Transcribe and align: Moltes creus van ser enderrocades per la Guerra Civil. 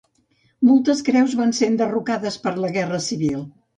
Moltes 0.69 1.03
creus 1.09 1.35
van 1.41 1.53
ser 1.57 1.69
enderrocades 1.73 2.39
per 2.47 2.55
la 2.65 2.73
Guerra 2.79 3.03
Civil. 3.11 3.45